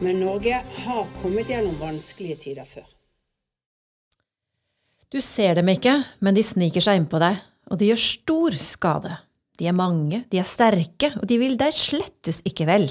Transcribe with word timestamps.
Men 0.00 0.20
Norge 0.22 0.60
har 0.84 1.06
kommet 1.22 1.48
gjennom 1.50 1.74
vanskelige 1.80 2.36
tider 2.44 2.66
før. 2.68 2.86
Du 5.10 5.18
ser 5.24 5.56
dem 5.58 5.70
ikke, 5.72 5.96
men 6.22 6.36
de 6.36 6.44
sniker 6.44 6.84
seg 6.84 7.00
innpå 7.00 7.18
deg, 7.18 7.40
og 7.72 7.80
de 7.80 7.88
gjør 7.88 8.02
stor 8.02 8.58
skade. 8.62 9.16
De 9.58 9.66
er 9.66 9.74
mange, 9.74 10.22
de 10.30 10.38
er 10.38 10.46
sterke, 10.46 11.10
og 11.18 11.26
de 11.26 11.40
vil 11.40 11.56
deg 11.58 11.74
slettes 11.74 12.44
ikke 12.46 12.68
vel. 12.68 12.86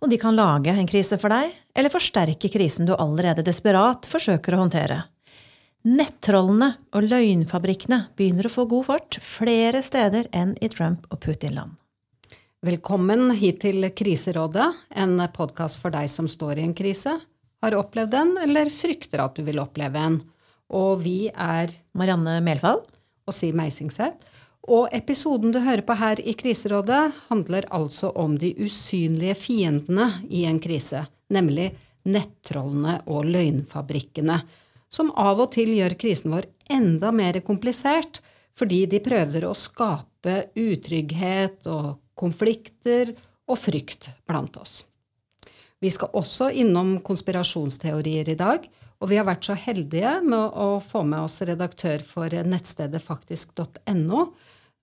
Og 0.00 0.08
de 0.08 0.18
kan 0.20 0.36
lage 0.36 0.72
en 0.72 0.88
krise 0.88 1.18
for 1.20 1.34
deg, 1.34 1.52
eller 1.76 1.92
forsterke 1.92 2.48
krisen 2.48 2.88
du 2.88 2.94
allerede 2.96 3.44
desperat 3.44 4.08
forsøker 4.08 4.56
å 4.56 4.64
håndtere. 4.64 5.02
Nettrollene 5.84 6.70
og 6.96 7.04
løgnfabrikkene 7.04 8.06
begynner 8.16 8.48
å 8.48 8.54
få 8.54 8.64
god 8.70 8.88
fart 8.88 9.20
flere 9.20 9.84
steder 9.84 10.32
enn 10.32 10.56
i 10.64 10.72
Trump- 10.72 11.10
og 11.10 11.20
Putin-land. 11.20 11.76
Velkommen 12.64 13.28
hit 13.36 13.58
til 13.60 13.84
Kriserådet, 13.92 14.64
en 14.96 15.20
podkast 15.36 15.76
for 15.82 15.92
deg 15.92 16.06
som 16.08 16.24
står 16.30 16.62
i 16.62 16.62
en 16.64 16.72
krise, 16.72 17.12
har 17.60 17.74
opplevd 17.76 18.14
en 18.16 18.30
eller 18.40 18.70
frykter 18.72 19.20
at 19.20 19.34
du 19.36 19.42
vil 19.44 19.58
oppleve 19.60 20.00
en. 20.00 20.14
Og 20.72 21.02
vi 21.02 21.26
er 21.28 21.74
Marianne 21.92 22.38
Melfall 22.46 22.78
og 22.80 23.36
Siv 23.36 23.52
Meisingseth. 23.58 24.16
Og 24.64 24.88
episoden 24.96 25.52
du 25.52 25.58
hører 25.60 25.84
på 25.84 25.96
her 26.00 26.22
i 26.24 26.32
Kriserådet, 26.40 27.02
handler 27.26 27.68
altså 27.68 28.14
om 28.16 28.38
de 28.40 28.54
usynlige 28.56 29.34
fiendene 29.36 30.06
i 30.32 30.46
en 30.48 30.60
krise, 30.62 31.02
nemlig 31.28 31.66
nettrollene 32.08 33.02
og 33.04 33.28
løgnfabrikkene 33.28 34.38
som 34.88 35.10
av 35.20 35.42
og 35.44 35.52
til 35.52 35.74
gjør 35.76 35.98
krisen 36.00 36.32
vår 36.32 36.48
enda 36.72 37.12
mer 37.12 37.42
komplisert, 37.44 38.22
fordi 38.56 38.86
de 38.88 39.02
prøver 39.04 39.44
å 39.44 39.52
skape 39.58 40.46
utrygghet 40.56 41.68
og 41.68 41.98
konflikter 42.18 43.12
og 43.50 43.60
frykt 43.60 44.10
blant 44.28 44.56
oss. 44.60 44.82
Vi 45.82 45.90
skal 45.92 46.14
også 46.16 46.48
innom 46.56 46.96
konspirasjonsteorier 47.04 48.30
i 48.32 48.38
dag, 48.40 48.64
og 49.02 49.10
vi 49.10 49.18
har 49.18 49.26
vært 49.28 49.44
så 49.44 49.56
heldige 49.58 50.14
med 50.24 50.54
å 50.56 50.78
få 50.80 51.02
med 51.04 51.26
oss 51.26 51.42
redaktør 51.44 52.04
for 52.06 52.32
nettstedet 52.48 53.02
faktisk.no, 53.04 54.28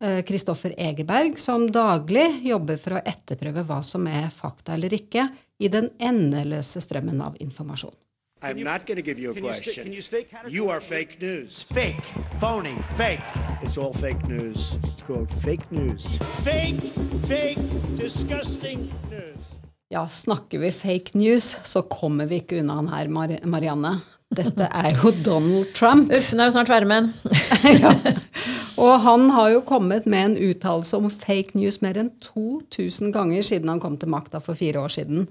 Kristoffer 0.01 0.73
eh, 0.75 0.87
Egeberg, 0.89 1.37
som 1.37 1.67
daglig 1.69 2.41
jobber 2.45 2.79
for 2.81 2.97
å 2.97 3.01
etterprøve 3.05 3.63
hva 3.69 3.81
som 3.85 4.07
er 4.09 4.31
fakta 4.33 4.73
eller 4.73 4.93
ikke 4.97 5.27
i 5.61 5.69
den 5.69 5.91
endeløse 6.01 6.81
strømmen 6.81 7.21
av 7.21 7.37
informasjon. 7.43 7.93
I'm 8.43 8.57
you, 8.57 8.63
not 8.63 8.87
going 8.87 8.95
to 8.95 9.03
give 9.03 9.19
you 9.19 9.29
a 9.29 9.33
can 9.33 9.43
question. 9.43 9.93
You, 9.93 10.01
can 10.01 10.25
you, 10.47 10.63
you 10.63 10.69
are 10.69 10.81
fake 10.81 11.21
news. 11.21 11.61
Fake, 11.61 12.03
phony, 12.39 12.75
fake. 12.97 13.21
It's 13.61 13.77
all 13.77 13.93
fake 13.93 14.27
news. 14.27 14.79
It's 14.83 15.03
called 15.03 15.29
fake 15.43 15.71
news. 15.71 16.17
Fake, 16.43 16.81
fake, 17.27 17.59
disgusting 17.95 18.91
news. 19.11 19.37
Ja, 19.89 20.07
snakker 20.07 20.59
vi 20.59 20.71
fake 20.71 21.11
news, 21.13 21.57
så 21.63 21.81
kommer 21.81 22.25
vi 22.25 22.39
ikke 22.41 22.59
unna 22.59 22.79
han 22.79 22.87
her, 22.89 23.07
Mar 23.07 23.35
Marianne. 23.45 23.99
Dette 24.31 24.63
er 24.71 24.89
jo 24.95 25.11
Donald 25.25 25.73
Trump. 25.75 26.09
Uff, 26.09 26.31
nå 26.33 26.41
er 26.41 26.49
jo 26.49 26.55
snart 26.55 26.71
ferdig 26.71 26.87
med 26.87 27.11
ja. 27.83 27.91
Og 28.81 28.95
han 29.03 29.27
har 29.35 29.51
jo 29.51 29.61
kommet 29.67 30.07
med 30.09 30.25
en 30.25 30.37
uttalelse 30.49 30.97
om 30.97 31.11
fake 31.11 31.59
news 31.59 31.81
mer 31.83 31.99
enn 31.99 32.09
2000 32.23 33.11
ganger 33.13 33.45
siden 33.45 33.69
han 33.69 33.83
kom 33.83 33.99
til 34.01 34.09
makta 34.09 34.41
for 34.41 34.57
fire 34.57 34.81
år 34.81 34.95
siden. 34.95 35.27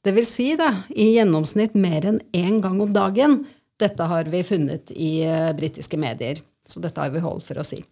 Det 0.00 0.12
vil 0.16 0.26
si 0.26 0.54
da, 0.56 0.72
i 0.96 1.10
gjennomsnitt 1.18 1.74
mer 1.76 2.06
enn 2.08 2.20
én 2.32 2.60
gang 2.64 2.80
om 2.80 2.92
dagen. 2.92 3.42
Dette 3.80 4.06
har 4.08 4.28
vi 4.32 4.42
funnet 4.44 4.92
i 4.96 5.20
uh, 5.28 5.52
britiske 5.56 5.98
medier, 6.00 6.40
så 6.68 6.80
dette 6.80 7.00
har 7.00 7.12
vi 7.12 7.20
holdt 7.20 7.44
for 7.44 7.60
å 7.60 7.66
si. 7.66 7.82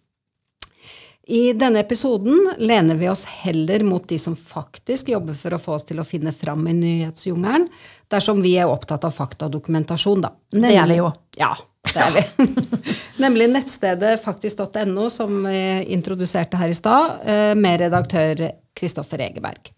I 1.29 1.53
denne 1.53 1.83
episoden 1.83 2.55
lener 2.57 2.97
vi 2.97 3.09
oss 3.11 3.21
heller 3.43 3.83
mot 3.85 4.07
de 4.09 4.17
som 4.17 4.33
faktisk 4.33 5.11
jobber 5.13 5.37
for 5.37 5.53
å 5.53 5.61
få 5.61 5.75
oss 5.77 5.85
til 5.85 6.01
å 6.01 6.07
finne 6.07 6.33
fram 6.33 6.65
i 6.65 6.73
nyhetsjungelen, 6.73 7.67
dersom 8.09 8.41
vi 8.41 8.55
er 8.57 8.71
opptatt 8.73 9.05
av 9.05 9.13
faktadokumentasjon, 9.13 10.25
da. 10.25 10.33
Nemlig, 10.55 10.65
det 10.65 10.75
gjelder 10.79 11.01
jo. 11.03 11.11
Ja, 11.37 11.51
det 11.93 12.07
er 12.07 12.15
vi. 12.17 12.47
Nemlig 13.23 13.51
nettstedet 13.53 14.15
faktisk.no, 14.23 15.11
som 15.13 15.43
vi 15.45 15.59
introduserte 15.93 16.57
her 16.57 16.73
i 16.73 16.77
stad, 16.81 17.19
uh, 17.21 17.53
med 17.53 17.83
redaktør 17.85 18.47
Kristoffer 18.73 19.29
Egeberg. 19.29 19.69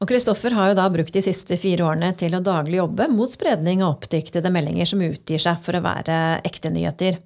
Og 0.00 0.08
Kristoffer 0.08 0.54
har 0.56 0.70
jo 0.70 0.76
da 0.78 0.86
brukt 0.88 1.12
de 1.12 1.20
siste 1.20 1.58
fire 1.60 1.84
årene 1.84 2.14
til 2.16 2.32
å 2.32 2.40
daglig 2.40 2.78
jobbe 2.78 3.04
mot 3.12 3.28
spredning 3.28 3.82
av 3.84 3.98
oppdiktede 3.98 4.48
meldinger 4.52 4.88
som 4.88 5.02
utgir 5.04 5.42
seg 5.42 5.60
for 5.60 5.76
å 5.76 5.82
være 5.84 6.14
ekte 6.48 6.72
nyheter. 6.72 7.18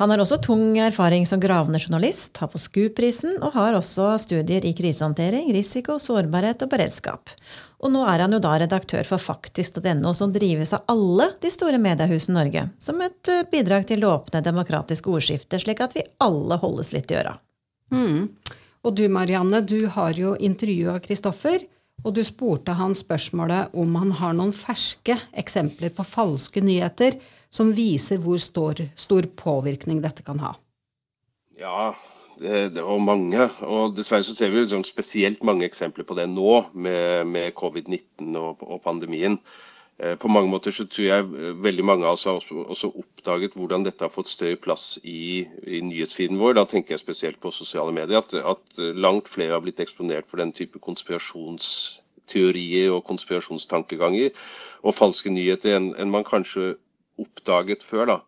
Han 0.00 0.12
har 0.12 0.20
også 0.20 0.36
tung 0.44 0.76
erfaring 0.80 1.24
som 1.28 1.40
gravende 1.40 1.80
journalist, 1.80 2.36
har 2.40 2.52
fått 2.52 2.66
SKU-prisen 2.66 3.38
og 3.40 3.56
har 3.56 3.78
også 3.78 4.10
studier 4.20 4.64
i 4.68 4.74
krisehåndtering, 4.76 5.48
risiko, 5.56 5.96
sårbarhet 6.00 6.60
og 6.64 6.70
beredskap. 6.72 7.32
Og 7.80 7.92
nå 7.92 8.04
er 8.08 8.26
han 8.26 8.36
jo 8.36 8.42
da 8.44 8.54
redaktør 8.60 9.08
for 9.08 9.20
faktisk.no, 9.20 10.12
som 10.16 10.32
drives 10.32 10.74
av 10.76 10.84
alle 10.92 11.32
de 11.40 11.52
store 11.52 11.80
mediehusene 11.80 12.36
i 12.36 12.38
Norge, 12.42 12.68
som 12.84 13.00
et 13.04 13.32
eh, 13.32 13.46
bidrag 13.48 13.88
til 13.88 14.04
det 14.04 14.08
åpne 14.12 14.44
demokratiske 14.44 15.08
ordskiftet, 15.08 15.64
slik 15.64 15.80
at 15.80 15.96
vi 15.96 16.04
alle 16.20 16.60
holdes 16.60 16.92
litt 16.96 17.12
i 17.12 17.20
øra. 17.20 17.38
Mm. 17.92 18.28
Og 18.84 18.96
du 18.96 19.06
Marianne, 19.12 19.64
du 19.64 19.86
har 19.92 20.16
jo 20.16 20.36
intervjua 20.36 21.00
Kristoffer. 21.04 21.64
Og 22.00 22.14
du 22.16 22.22
spurte 22.24 22.74
han 22.78 22.94
spørsmålet 22.96 23.74
om 23.76 23.98
han 24.00 24.14
har 24.20 24.36
noen 24.36 24.54
ferske 24.56 25.18
eksempler 25.36 25.92
på 25.92 26.06
falske 26.06 26.62
nyheter 26.64 27.18
som 27.52 27.74
viser 27.76 28.20
hvor 28.22 28.40
stor, 28.40 28.80
stor 28.96 29.26
påvirkning 29.36 30.00
dette 30.04 30.24
kan 30.24 30.40
ha. 30.40 30.54
Ja, 31.60 31.92
det, 32.40 32.70
det 32.76 32.84
var 32.86 33.02
mange. 33.04 33.48
Og 33.66 33.96
dessverre 33.98 34.24
så 34.24 34.36
ser 34.36 34.52
vi 34.52 34.62
liksom 34.62 34.84
spesielt 34.88 35.42
mange 35.44 35.66
eksempler 35.68 36.06
på 36.08 36.16
det 36.16 36.28
nå, 36.32 36.62
med, 36.72 37.26
med 37.28 37.52
covid-19 37.58 38.32
og, 38.40 38.64
og, 38.64 38.78
pandemien. 38.86 39.36
Eh, 40.00 40.14
på 40.16 40.30
mange 40.32 40.48
måter 40.48 40.72
så 40.72 40.86
tror 40.88 41.04
jeg 41.06 41.24
veldig 41.60 41.84
mange 41.84 42.06
av 42.08 42.16
oss 42.16 42.24
har 42.24 42.40
også, 42.40 42.88
oppdaget 43.02 43.52
hvordan 43.58 43.84
dette 43.84 44.04
har 44.06 44.12
fått 44.14 44.30
større 44.32 44.56
plass 44.56 44.98
i, 45.04 45.44
i 45.68 45.80
nyhetsfiden 45.84 46.38
vår. 46.40 46.54
Da 46.56 46.64
tenker 46.68 46.92
jeg 46.94 47.02
spesielt 47.02 47.40
på 47.42 47.50
sosiale 47.52 47.92
medier. 47.92 48.18
At, 48.22 48.34
at, 48.34 48.78
langt 48.96 49.28
flere 49.28 49.52
har 49.56 49.62
blitt 49.64 49.80
eksponert 49.84 50.26
for 50.30 50.36
den 50.40 50.52
type 50.56 50.78
konspirasjonsteorier 50.86 52.88
og 52.94 53.04
konspirasjonstankeganger 53.10 54.28
og 54.80 54.96
falske 54.96 55.30
nyheter 55.34 55.76
enn, 55.76 55.88
enn 56.00 56.14
man 56.14 56.24
kanskje 56.24 56.74
oppdaget 57.20 57.84
før. 57.84 58.04
da. 58.14 58.18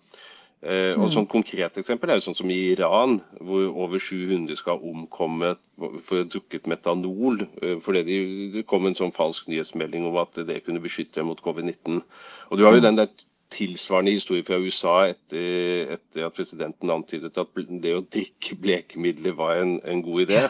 Eh, 0.62 0.92
og 0.94 1.08
mm. 1.08 1.10
sånn 1.10 1.26
Konkret 1.26 1.78
eksempel 1.80 2.12
er 2.12 2.20
jo 2.20 2.26
sånn 2.28 2.38
som 2.38 2.50
i 2.54 2.60
Iran, 2.70 3.16
hvor 3.42 3.64
over 3.84 3.98
700 3.98 4.54
skal 4.60 4.78
ha 4.78 4.92
omkommet 4.92 5.58
for 5.74 6.20
å 6.20 6.22
ha 6.22 6.28
drukket 6.30 6.68
metanol. 6.70 7.42
Eh, 7.58 7.80
fordi 7.82 8.04
de, 8.06 8.18
det 8.54 8.66
kom 8.70 8.86
en 8.86 8.98
sånn 8.98 9.14
falsk 9.14 9.50
nyhetsmelding 9.50 10.06
om 10.06 10.20
at 10.22 10.38
det 10.46 10.60
kunne 10.66 10.82
beskytte 10.84 11.18
dem 11.18 11.32
mot 11.32 11.42
covid-19. 11.42 12.02
Og 12.50 12.58
Du 12.60 12.66
har 12.66 12.76
jo 12.76 12.82
mm. 12.82 12.86
den 12.86 13.00
der 13.02 13.10
tilsvarende 13.52 14.14
historie 14.14 14.46
fra 14.46 14.60
USA 14.62 14.94
etter, 15.10 15.96
etter, 15.98 16.28
at 16.28 16.36
presidenten 16.36 16.94
antydet 16.94 17.36
at 17.36 17.58
det 17.82 17.96
å 17.98 18.06
drikke 18.06 18.56
blekemidler 18.62 19.34
var 19.36 19.58
en, 19.60 19.74
en 19.84 20.00
god 20.06 20.28
idé. 20.28 20.46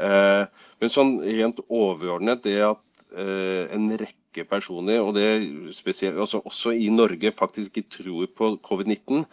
Eh, 0.00 0.64
men 0.80 0.92
sånn 0.92 1.14
rent 1.24 1.60
overordnet, 1.68 2.42
det 2.44 2.58
at 2.72 2.82
en 3.14 3.90
rekke 4.00 4.44
personer, 4.48 5.00
og 5.00 5.14
det 5.14 5.74
spesielt, 5.76 6.18
altså 6.18 6.40
også 6.44 6.74
i 6.74 6.88
Norge, 6.92 7.32
faktisk 7.32 7.76
ikke 7.76 7.88
tror 7.98 8.26
på 8.36 8.48
covid-19. 8.66 9.24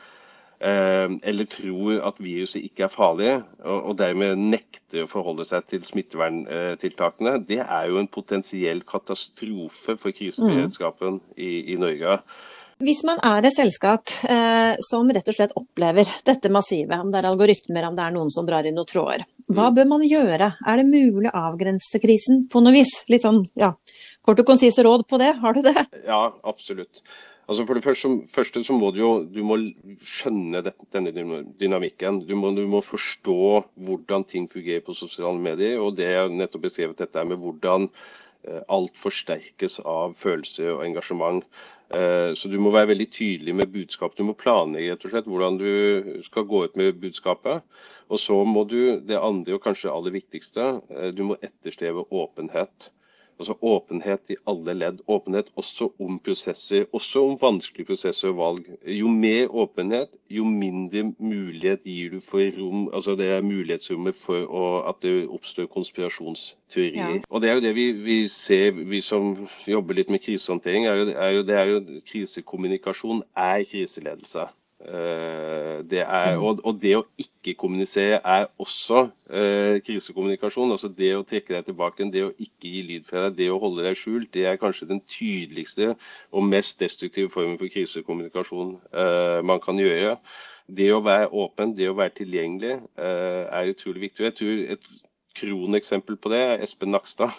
Eh, 0.63 1.09
eller 1.23 1.45
tror 1.45 2.07
at 2.07 2.19
viruset 2.23 2.63
ikke 2.63 2.85
er 2.85 2.91
farlig, 2.91 3.31
og, 3.59 3.83
og 3.83 3.97
dermed 3.99 4.37
nekter 4.39 5.03
å 5.03 5.09
forholde 5.11 5.43
seg 5.49 5.65
til 5.67 5.83
smitteverntiltakene, 5.83 7.33
det 7.49 7.59
er 7.65 7.89
jo 7.91 7.99
en 7.99 8.07
potensiell 8.07 8.79
katastrofe 8.87 9.97
for 9.99 10.15
kriseberedskapen 10.15 11.17
mm. 11.19 11.33
i, 11.35 11.49
i 11.73 11.75
Norge. 11.81 12.15
Hvis 12.83 13.03
man 13.05 13.19
er 13.25 13.45
et 13.45 13.55
selskap 13.55 14.09
eh, 14.25 14.73
som 14.87 15.09
rett 15.13 15.27
og 15.29 15.35
slett 15.37 15.53
opplever 15.59 16.09
dette 16.25 16.51
massive, 16.53 16.97
om 16.99 17.11
det 17.13 17.21
er 17.21 17.29
algoritmer, 17.29 17.87
om 17.87 17.97
det 17.97 18.05
er 18.05 18.15
noen 18.15 18.31
som 18.33 18.47
drar 18.47 18.65
i 18.65 18.73
noen 18.73 18.89
tråder, 18.89 19.25
hva 19.51 19.69
mm. 19.69 19.75
bør 19.77 19.91
man 19.91 20.05
gjøre? 20.07 20.49
Er 20.65 20.79
det 20.79 20.87
mulig 20.87 21.29
å 21.29 21.43
avgrense 21.51 22.01
krisen 22.01 22.47
på 22.51 22.63
noe 22.63 22.73
vis? 22.75 23.03
Litt 23.11 23.27
sånn, 23.27 23.43
ja, 23.59 23.73
Kort 24.23 24.39
og 24.39 24.47
konsise 24.47 24.85
råd 24.85 25.03
på 25.09 25.19
det, 25.19 25.33
har 25.43 25.55
du 25.55 25.65
det? 25.65 25.75
Ja, 26.07 26.29
absolutt. 26.47 27.01
Altså 27.43 27.65
For 27.67 27.75
det 27.75 27.83
første, 27.83 28.11
første 28.31 28.61
så 28.63 28.75
må 28.77 28.93
du 28.95 29.01
jo 29.01 29.09
du 29.27 29.41
må 29.43 29.57
skjønne 30.07 30.61
denne 30.95 31.11
dynamikken. 31.59 32.21
Du 32.23 32.37
må, 32.39 32.53
du 32.55 32.63
må, 32.71 32.79
forstå 32.79 33.35
hvordan 33.83 34.23
ting 34.29 34.47
fungerer 34.47 34.85
på 34.85 34.95
sosiale 34.95 35.35
medier. 35.43 35.75
Og 35.83 35.97
det 35.99 36.07
jeg 36.07 36.31
nettopp 36.39 36.69
beskrevet 36.69 37.03
dette 37.03 37.25
med 37.27 37.43
hvordan 37.43 37.89
alt 38.71 38.97
forsterkes 38.99 39.79
av 39.87 40.15
følelser 40.19 40.73
og 40.73 40.85
engasjement. 40.87 41.43
Så 41.93 42.49
du 42.49 42.55
må 42.57 42.71
være 42.73 42.89
veldig 42.89 43.05
tydelig 43.13 43.53
med 43.53 43.69
budskapet. 43.69 44.17
Du 44.17 44.25
må 44.25 44.33
planlegge 44.33 45.21
hvordan 45.27 45.59
du 45.61 45.67
skal 46.25 46.47
gå 46.49 46.63
ut 46.65 46.79
med 46.79 46.97
budskapet. 46.97 47.61
Og 48.09 48.19
så 48.19 48.39
må 48.45 48.63
du, 48.65 48.97
det 49.05 49.19
andre 49.19 49.59
og 49.59 49.61
kanskje 49.61 49.93
aller 49.93 50.15
viktigste, 50.15 50.65
du 51.13 51.21
må 51.29 51.37
etterstrebe 51.45 52.07
åpenhet. 52.09 52.89
Altså 53.43 53.57
åpenhet 53.61 54.29
i 54.31 54.35
alle 54.47 54.73
ledd. 54.73 54.99
Åpenhet 55.07 55.49
også 55.59 55.89
om 55.99 56.19
prosesser, 56.23 56.85
også 56.95 57.23
om 57.27 57.33
vanskelige 57.41 57.89
prosesser 57.89 58.29
og 58.29 58.37
valg. 58.37 58.69
Jo 58.87 59.09
mer 59.11 59.51
åpenhet, 59.51 60.13
jo 60.31 60.45
mindre 60.47 61.03
mulighet 61.19 61.83
gir 61.83 62.13
du 62.13 62.21
for 62.23 62.39
rom, 62.55 62.85
altså 62.93 63.17
det 63.19 63.27
er 63.35 63.43
mulighetsrommet 63.43 64.15
for 64.15 64.47
å, 64.47 64.63
at 64.87 65.03
det 65.03 65.27
oppstår 65.27 65.67
konspirasjonsteorier. 65.75 67.17
Ja. 67.17 67.21
Og 67.29 67.43
det 67.43 67.51
er 67.51 67.59
jo 67.59 67.65
det 67.67 67.75
vi, 67.75 67.87
vi, 68.07 68.17
ser, 68.31 68.71
vi 68.71 69.03
som 69.03 69.33
jobber 69.67 69.99
litt 69.99 70.13
med 70.13 70.23
krisehåndtering, 70.23 70.87
er 70.87 71.01
jo, 71.01 71.11
er 71.11 71.35
jo, 71.35 71.45
det 71.51 71.59
er 71.59 71.73
jo 71.73 71.83
krisekommunikasjon 72.13 73.25
er 73.35 73.67
kriseledelse. 73.67 74.47
Eh, 74.83 75.89
det 75.89 76.01
er, 76.01 76.37
og, 76.37 76.59
og, 76.67 76.81
det 76.81 76.97
å 76.97 77.05
ikke 77.21 77.53
kommunisere 77.55 78.17
er 78.19 78.49
også 78.59 79.05
eh, 79.31 79.79
krisekommunikasjon. 79.85 80.71
altså 80.75 80.89
Det 80.91 81.15
å 81.15 81.23
trekke 81.27 81.53
deg 81.55 81.65
tilbake, 81.69 82.11
det 82.11 82.23
å 82.25 82.33
ikke 82.35 82.67
gi 82.67 82.81
lyd 82.89 83.05
fra 83.07 83.19
deg, 83.25 83.37
det 83.37 83.47
å 83.53 83.61
holde 83.63 83.83
deg 83.85 83.95
skjult, 83.95 84.33
det 84.35 84.43
er 84.49 84.59
kanskje 84.59 84.89
den 84.89 85.01
tydeligste 85.07 85.85
og 86.31 86.43
mest 86.49 86.79
destruktive 86.83 87.29
formen 87.31 87.57
for 87.61 87.67
krisekommunikasjon 87.71 88.69
eh, 88.91 89.39
man 89.47 89.59
kan 89.63 89.77
gjøre. 89.79 90.17
Det 90.67 90.93
å 90.95 91.01
være 91.03 91.31
åpen, 91.31 91.75
det 91.77 91.89
å 91.91 91.99
være 91.99 92.13
tilgjengelig, 92.21 92.75
er 92.95 93.67
utrolig 93.67 94.01
viktig. 94.05 94.23
Jeg 94.23 94.35
tror 94.37 94.53
Et 94.75 94.83
kroneksempel 95.35 96.15
på 96.15 96.29
det 96.31 96.39
er 96.39 96.63
Espen 96.63 96.91
Nakstad. 96.95 97.31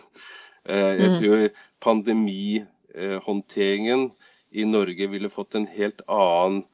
Jeg 0.69 1.08
mm. 1.08 1.17
tror 1.23 1.49
pandemihåndteringen 1.81 4.12
i 4.52 4.64
Norge 4.69 5.08
ville 5.11 5.31
fått 5.32 5.55
en 5.56 5.67
helt 5.73 6.05
annen 6.05 6.69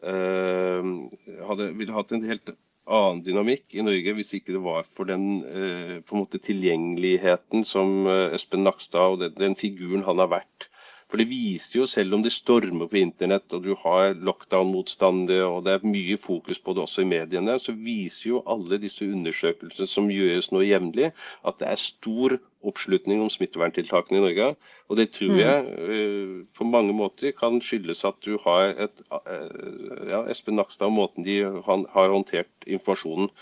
hadde, 0.00 1.66
ville 1.76 1.92
hatt 1.92 2.12
en 2.16 2.24
helt 2.24 2.54
annen 2.90 3.22
dynamikk 3.24 3.74
i 3.76 3.84
Norge 3.86 4.14
hvis 4.16 4.32
ikke 4.38 4.54
det 4.56 4.62
var 4.64 4.86
for 4.96 5.08
den 5.08 5.42
eh, 5.46 5.96
på 6.02 6.16
en 6.16 6.22
måte 6.22 6.40
tilgjengeligheten 6.42 7.64
som 7.68 8.06
eh, 8.08 8.34
Espen 8.36 8.64
Nakstad 8.66 9.14
og 9.14 9.20
den, 9.24 9.36
den 9.38 9.56
figuren 9.58 10.04
han 10.06 10.22
har 10.22 10.30
vært. 10.32 10.69
For 11.10 11.18
det 11.18 11.26
viser 11.26 11.80
jo, 11.80 11.86
selv 11.90 12.14
om 12.14 12.22
det 12.22 12.30
stormer 12.30 12.86
på 12.86 13.00
internett 13.00 13.50
og 13.56 13.64
du 13.64 13.72
har 13.82 14.12
lockdown-motstandere 14.14 15.48
og 15.48 15.64
det 15.66 15.72
er 15.74 15.86
mye 15.90 16.18
fokus 16.20 16.60
på 16.62 16.74
det 16.76 16.84
også 16.84 17.02
i 17.02 17.08
mediene, 17.10 17.56
så 17.58 17.74
viser 17.74 18.28
jo 18.28 18.42
alle 18.54 18.78
disse 18.78 19.08
undersøkelsene 19.08 19.90
som 19.90 20.10
gjøres 20.14 20.52
nå 20.54 20.62
jevnlig, 20.68 21.10
at 21.42 21.58
det 21.58 21.66
er 21.66 21.82
stor 21.82 22.36
oppslutning 22.70 23.24
om 23.24 23.32
smitteverntiltakene 23.32 24.20
i 24.20 24.24
Norge. 24.28 24.46
Og 24.86 25.00
det 25.00 25.08
tror 25.16 25.34
mm. 25.34 25.40
jeg 25.40 25.88
uh, 25.90 26.36
på 26.54 26.68
mange 26.68 26.94
måter 26.94 27.34
kan 27.34 27.58
skyldes 27.64 28.04
at 28.06 28.20
du 28.22 28.36
har 28.44 28.76
et 28.86 29.02
uh, 29.10 30.06
ja, 30.12 30.22
Espen 30.30 30.60
Nakstad 30.60 30.92
og 30.92 30.98
måten 31.00 31.26
de 31.26 31.40
han, 31.66 31.88
har 31.96 32.14
håndtert 32.14 32.70
informasjonen 32.70 33.32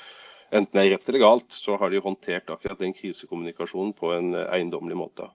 enten 0.48 0.78
det 0.78 0.84
er 0.86 0.94
rett 0.94 1.10
eller 1.10 1.20
galt, 1.20 1.52
så 1.52 1.76
har 1.76 1.92
de 1.92 2.00
håndtert 2.00 2.48
akkurat 2.48 2.80
den 2.80 2.94
krisekommunikasjonen 2.96 3.92
på 3.96 4.14
en 4.16 4.32
eiendommelig 4.46 4.96
måte. 4.96 5.28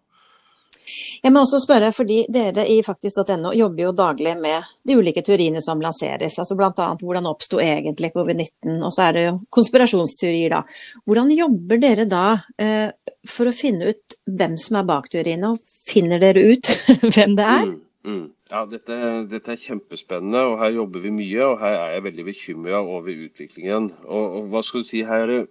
Jeg 1.23 1.33
må 1.33 1.43
også 1.43 1.61
spørre, 1.63 1.91
fordi 1.95 2.23
dere 2.33 2.65
i 2.69 2.79
faktisk.no 2.85 3.53
jobber 3.55 3.85
jo 3.87 3.93
daglig 3.95 4.35
med 4.39 4.67
de 4.87 4.97
ulike 4.99 5.23
teoriene 5.25 5.61
som 5.63 5.81
lanseres. 5.83 6.37
altså 6.39 6.57
Bl.a. 6.59 6.89
hvordan 7.01 7.29
oppsto 7.29 7.61
egentlig 7.63 8.11
covid-19, 8.15 8.77
og 8.79 8.91
så 8.93 9.07
er 9.07 9.15
det 9.17 9.25
jo 9.27 9.37
konspirasjonsteorier, 9.53 10.57
da. 10.57 10.63
Hvordan 11.07 11.31
jobber 11.35 11.81
dere 11.81 12.07
da 12.09 12.25
eh, 12.59 12.91
for 13.29 13.49
å 13.49 13.55
finne 13.55 13.93
ut 13.93 14.17
hvem 14.27 14.57
som 14.61 14.79
er 14.79 14.87
bak 14.87 15.09
teoriene, 15.13 15.53
og 15.53 15.75
finner 15.87 16.21
dere 16.23 16.43
ut 16.53 16.71
hvem 17.13 17.37
det 17.39 17.47
er? 17.47 17.67
Mm, 17.71 17.81
mm. 18.07 18.23
Ja, 18.53 18.67
dette, 18.69 18.95
dette, 19.31 19.55
er 19.55 19.61
kjempespennende, 19.61 20.43
og 20.51 20.59
her 20.61 20.75
jobber 20.75 21.01
vi 21.01 21.13
mye. 21.15 21.41
Og 21.47 21.61
her 21.63 21.79
er 21.79 21.95
jeg 21.95 22.07
veldig 22.09 22.25
bekymra 22.27 22.81
over 22.83 23.09
utviklingen. 23.09 23.89
Og, 24.05 24.23
og, 24.23 24.49
hva 24.51 24.61
skal 24.65 24.83
du 24.83 24.91
si, 24.91 25.01
her 25.07 25.25
er 25.25 25.31
det 25.31 25.41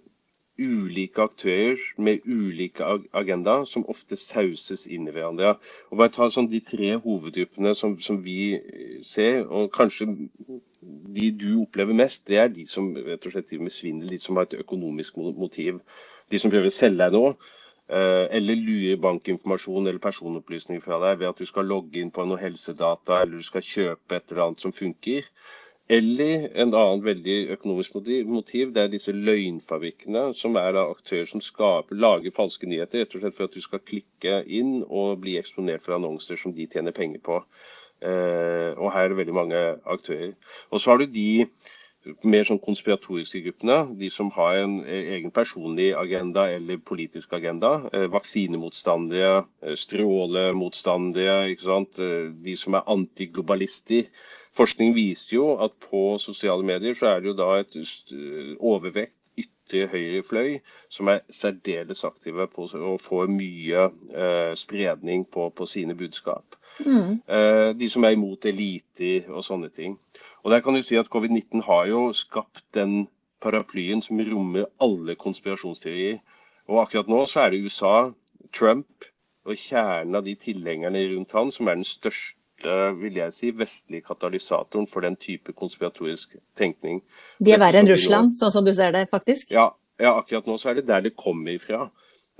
ulike 0.59 1.21
aktører 1.21 1.79
med 1.97 2.25
ulike 2.25 2.85
agendaer 3.13 3.65
som 3.65 3.85
ofte 3.89 4.17
sauses 4.19 4.85
inn 4.85 5.07
i 5.07 5.13
hverandre. 5.15 5.55
Og 5.89 5.97
bare 5.97 6.13
ta 6.13 6.29
sånn 6.29 6.49
De 6.51 6.61
tre 6.61 6.93
hovedgruppene 7.01 7.73
som, 7.75 7.97
som, 7.99 8.21
vi 8.23 8.55
eh, 8.59 9.01
ser, 9.07 9.43
og 9.47 9.71
kanskje 9.73 10.11
de 11.15 11.31
du 11.31 11.49
opplever 11.63 11.95
mest, 11.97 12.27
det 12.27 12.37
er 12.37 12.53
de 12.53 12.67
som 12.69 12.91
rett 12.95 13.25
og 13.25 13.33
slett 13.33 13.49
driver 13.49 13.69
med 13.69 13.73
svindel, 13.73 14.13
de 14.13 14.19
som 14.19 14.37
har 14.37 14.49
et 14.49 14.59
økonomisk 14.59 15.17
motiv. 15.17 15.79
De 16.29 16.39
som 16.39 16.51
prøver 16.53 16.69
å 16.69 16.75
selge 16.75 17.01
deg 17.01 17.17
noe. 17.17 17.33
Eh, 17.93 18.27
eller 18.37 18.55
lurer 18.55 19.01
bankinformasjon 19.01 19.87
eller 19.87 19.99
personopplysninger 19.99 20.81
fra 20.81 21.01
deg 21.03 21.19
ved 21.19 21.33
at 21.33 21.41
du 21.41 21.45
skal 21.45 21.67
logge 21.67 21.99
inn 21.99 22.13
på 22.15 22.23
noe 22.25 22.39
helsedata 22.39 23.19
eller 23.19 23.41
du 23.41 23.43
skal 23.43 23.65
kjøpe 23.67 24.15
et 24.15 24.31
eller 24.31 24.45
annet 24.45 24.63
som 24.63 24.71
funker. 24.71 25.27
Eller 25.91 26.45
en 26.55 26.71
annen 26.71 27.01
veldig 27.03 27.37
økonomisk 27.57 27.97
motiv, 28.25 28.69
det 28.71 28.81
er 28.81 28.91
disse 28.91 29.11
løgnfabrikkene, 29.11 30.29
som 30.33 30.55
er 30.55 30.79
aktører 30.79 31.27
som 31.27 31.43
skaper, 31.43 31.97
lager 31.99 32.31
falske 32.31 32.69
nyheter 32.71 33.03
rett 33.03 33.15
og 33.17 33.23
slett 33.23 33.35
for 33.35 33.49
at 33.49 33.57
du 33.57 33.61
skal 33.65 33.83
klikke 33.83 34.37
inn 34.47 34.77
og 34.87 35.19
bli 35.25 35.35
eksponert 35.41 35.83
for 35.83 35.97
annonser 35.97 36.39
som 36.39 36.55
de 36.55 36.69
tjener 36.71 36.95
penger 36.95 37.19
på. 37.25 37.41
Eh, 37.99 38.71
og 38.79 38.93
her 38.95 39.03
er 39.03 39.11
det 39.11 39.19
veldig 39.19 39.35
mange 39.35 39.63
aktører. 39.83 40.31
Og 40.71 40.79
så 40.79 40.93
har 40.93 41.03
du 41.03 41.05
de 41.11 41.45
mer 42.23 42.45
sånn 42.47 42.59
konspiratoriske 42.63 43.41
gruppene, 43.45 43.77
de 43.99 44.09
som 44.11 44.29
har 44.35 44.59
en 44.61 44.75
egen 44.85 45.31
personlig 45.31 45.91
agenda 45.97 46.45
eller 46.51 46.81
politisk 46.83 47.33
agenda. 47.37 47.71
vaksinemotstandige, 48.11 48.13
vaksinemotstandere, 48.13 49.43
eh, 49.61 49.75
strålemotstandere, 49.75 51.49
ikke 51.53 51.67
sant? 51.67 51.99
Eh, 51.99 52.31
de 52.45 52.55
som 52.55 52.73
er 52.73 52.87
antiglobalister. 52.87 54.09
Forskning 54.53 54.93
viser 54.95 55.35
jo 55.35 55.57
at 55.63 55.71
på 55.89 56.19
sosiale 56.19 56.63
medier 56.63 56.93
så 56.93 57.05
er 57.07 57.19
det 57.19 57.31
jo 57.31 57.33
da 57.33 57.59
et 57.59 57.73
overvekt 58.59 59.15
ytre 59.73 59.87
høyre 59.89 60.23
fløy 60.23 60.57
som 60.89 61.09
er 61.09 61.23
særdeles 61.33 62.03
aktive 62.05 62.45
på 62.51 62.67
å 62.67 62.97
få 63.01 63.25
mye 63.27 63.87
eh, 64.13 64.53
spredning 64.55 65.25
på, 65.25 65.49
på, 65.49 65.65
sine 65.65 65.95
budskap. 65.95 66.55
Mm. 66.85 67.21
Eh, 67.27 67.69
de 67.77 67.89
som 67.89 68.03
er 68.03 68.15
imot 68.15 68.45
eliter 68.45 69.29
og 69.31 69.43
sånne 69.43 69.69
ting. 69.73 69.97
Og 70.43 70.51
der 70.51 70.61
kan 70.61 70.75
du 70.75 70.83
si 70.83 70.97
at 70.99 71.09
Covid-19 71.09 71.63
har 71.65 71.87
jo 71.89 72.11
skapt 72.13 72.65
den 72.73 73.07
paraplyen 73.41 74.01
som 74.01 74.21
rommer 74.21 74.69
alle 74.81 75.15
konspirasjonsteorier. 75.15 76.21
Og 76.69 76.83
akkurat 76.83 77.09
nå 77.11 77.25
så 77.27 77.43
er 77.43 77.51
det 77.51 77.63
USA, 77.65 78.11
Trump 78.53 79.09
og 79.43 79.59
kjernen 79.59 80.15
av 80.15 80.23
de 80.23 80.35
tilhengerne 80.39 81.01
rundt 81.11 81.33
han 81.35 81.51
som 81.51 81.67
er 81.67 81.79
den 81.79 81.87
største 81.87 82.37
vil 82.99 83.19
jeg 83.19 83.35
si, 83.35 83.51
vestlige 83.55 84.05
katalysatoren 84.07 84.87
for 84.89 85.05
den 85.05 85.15
type 85.19 85.53
konspiratorisk 85.57 86.37
tenkning. 86.59 87.01
De 87.39 87.53
er 87.55 87.61
verre 87.61 87.83
enn 87.83 87.91
Russland, 87.91 88.35
sånn 88.37 88.53
som 88.53 88.65
du 88.65 88.73
ser 88.75 88.95
det, 88.95 89.07
faktisk? 89.11 89.51
Ja, 89.53 89.71
ja, 90.01 90.15
akkurat 90.17 90.47
nå 90.49 90.57
så 90.59 90.71
er 90.71 90.81
det 90.81 90.87
der 90.89 91.05
det 91.05 91.15
kommer 91.19 91.53
ifra. 91.53 91.87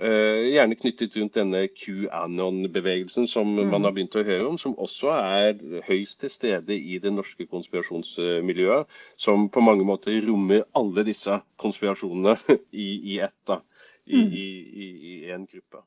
Uh, 0.02 0.50
gjerne 0.50 0.74
knyttet 0.74 1.14
rundt 1.20 1.36
denne 1.38 1.68
QAnon-bevegelsen 1.70 3.28
som 3.30 3.52
mm. 3.54 3.68
man 3.70 3.86
har 3.86 3.94
begynt 3.94 4.16
å 4.18 4.24
høre 4.26 4.48
om, 4.50 4.58
som 4.58 4.74
også 4.82 5.12
er 5.14 5.60
høyst 5.86 6.18
til 6.24 6.34
stede 6.34 6.74
i 6.74 6.98
det 7.04 7.12
norske 7.14 7.46
konspirasjonsmiljøet. 7.46 8.90
Som 9.22 9.52
på 9.54 9.62
mange 9.62 9.86
måter 9.86 10.18
rommer 10.26 10.66
alle 10.74 11.06
disse 11.06 11.38
konspirasjonene 11.62 12.40
i, 12.86 12.90
i 13.14 13.20
ett, 13.22 13.38
da. 13.46 13.62
I 14.04 14.24
én 15.30 15.46
mm. 15.46 15.50
gruppe. 15.54 15.86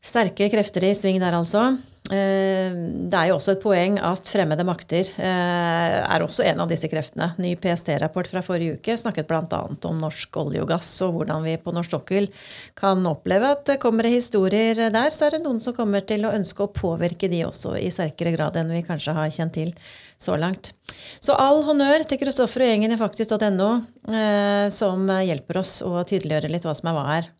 Sterke 0.00 0.46
krefter 0.48 0.86
i 0.86 0.94
sving 0.96 1.18
der, 1.20 1.34
altså. 1.36 1.74
Eh, 2.10 2.74
det 3.06 3.14
er 3.14 3.28
jo 3.30 3.36
også 3.36 3.54
et 3.54 3.62
poeng 3.62 3.98
at 4.02 4.26
fremmede 4.26 4.64
makter 4.66 5.06
eh, 5.14 5.98
er 6.00 6.24
også 6.24 6.42
en 6.48 6.64
av 6.64 6.70
disse 6.70 6.90
kreftene. 6.90 7.30
Ny 7.38 7.54
PST-rapport 7.60 8.30
fra 8.32 8.42
forrige 8.42 8.80
uke 8.80 8.96
snakket 8.98 9.28
bl.a. 9.30 9.60
om 9.86 10.02
norsk 10.02 10.40
olje 10.42 10.64
og 10.64 10.70
gass, 10.72 10.90
og 11.06 11.14
hvordan 11.18 11.46
vi 11.46 11.54
på 11.62 11.74
norsk 11.76 11.94
sokkel 11.94 12.26
kan 12.78 13.06
oppleve 13.06 13.54
at 13.54 13.74
kommer 13.82 14.08
det 14.08 14.16
historier 14.16 14.88
der, 14.90 15.14
så 15.14 15.28
er 15.28 15.36
det 15.36 15.44
noen 15.44 15.62
som 15.62 15.76
kommer 15.76 16.02
til 16.06 16.26
å 16.26 16.34
ønske 16.34 16.66
å 16.66 16.72
påvirke 16.74 17.30
de 17.30 17.44
også 17.46 17.76
i 17.78 17.92
sterkere 17.94 18.34
grad 18.34 18.58
enn 18.58 18.74
vi 18.74 18.84
kanskje 18.86 19.14
har 19.14 19.30
kjent 19.30 19.54
til 19.60 19.74
så 20.20 20.34
langt. 20.36 20.74
Så 21.22 21.36
all 21.38 21.62
honnør 21.64 22.02
til 22.08 22.18
Kristoffer 22.20 22.66
og 22.66 22.72
gjengen 22.74 22.92
i 22.92 22.98
faktisk.no, 23.00 23.70
eh, 24.10 24.66
som 24.74 25.06
hjelper 25.22 25.62
oss 25.62 25.78
å 25.86 26.00
tydeliggjøre 26.02 26.50
litt 26.50 26.66
hva 26.66 26.74
som 26.76 26.90
er 26.90 26.98
hva 26.98 27.12
her. 27.14 27.36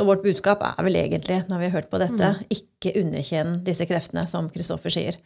Så 0.00 0.04
vårt 0.08 0.22
budskap 0.24 0.62
er 0.64 0.78
vel 0.80 0.94
egentlig, 0.96 1.42
når 1.50 1.58
vi 1.60 1.66
har 1.68 1.74
hørt 1.74 1.90
på 1.92 1.98
dette, 2.00 2.28
mm. 2.32 2.44
ikke 2.54 2.92
underkjenn 3.02 3.58
disse 3.66 3.84
kreftene, 3.84 4.22
som 4.30 4.46
Kristoffer 4.48 4.94
sier. 4.94 5.18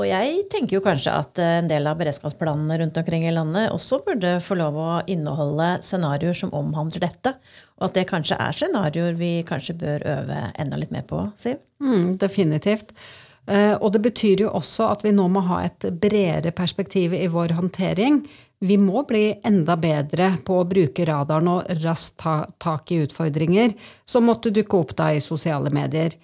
Og 0.00 0.06
jeg 0.08 0.46
tenker 0.48 0.78
jo 0.78 0.80
kanskje 0.86 1.12
at 1.12 1.40
eh, 1.44 1.58
en 1.58 1.68
del 1.68 1.84
av 1.84 1.98
beredskapsplanene 2.00 2.78
rundt 2.80 2.96
omkring 3.02 3.26
i 3.28 3.34
landet 3.34 3.68
også 3.74 3.98
burde 4.06 4.38
få 4.40 4.56
lov 4.56 4.78
å 4.80 4.88
inneholde 5.12 5.66
scenarioer 5.84 6.40
som 6.40 6.54
omhandler 6.56 7.04
dette. 7.04 7.34
Og 7.76 7.90
at 7.90 7.98
det 7.98 8.06
kanskje 8.08 8.40
er 8.40 8.56
scenarioer 8.56 9.20
vi 9.20 9.34
kanskje 9.44 9.76
bør 9.84 10.08
øve 10.14 10.40
enda 10.56 10.80
litt 10.80 10.94
mer 10.94 11.04
på, 11.10 11.20
Siv? 11.36 11.60
Mm, 11.84 12.14
definitivt. 12.24 12.96
Uh, 13.44 13.76
og 13.76 13.90
det 13.92 14.00
betyr 14.06 14.46
jo 14.46 14.52
også 14.56 14.86
at 14.88 15.02
vi 15.04 15.12
nå 15.12 15.26
må 15.28 15.42
ha 15.44 15.60
et 15.66 15.84
bredere 16.00 16.54
perspektiv 16.56 17.12
i 17.12 17.26
vår 17.28 17.52
håndtering. 17.58 18.22
Vi 18.64 18.78
må 18.80 19.02
bli 19.04 19.34
enda 19.44 19.76
bedre 19.76 20.30
på 20.46 20.60
å 20.60 20.68
bruke 20.68 21.04
radaren 21.04 21.50
og 21.52 21.82
raskt 21.82 22.16
ta 22.22 22.36
tak 22.62 22.92
i 22.94 23.02
utfordringer 23.04 23.74
som 24.08 24.24
måtte 24.24 24.54
dukke 24.54 24.80
opp 24.80 24.94
da 24.96 25.10
i 25.12 25.20
sosiale 25.20 25.72
medier. 25.74 26.16